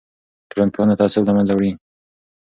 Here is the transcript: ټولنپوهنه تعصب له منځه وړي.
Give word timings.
ټولنپوهنه 0.49 0.93
تعصب 0.99 1.23
له 1.27 1.33
منځه 1.37 1.53
وړي. 1.55 1.71